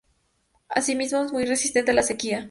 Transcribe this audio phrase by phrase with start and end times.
[0.67, 2.39] Así mismo, es muy resistente a la sequía.